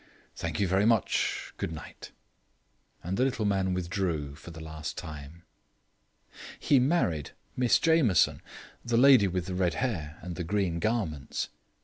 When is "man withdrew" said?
3.45-4.33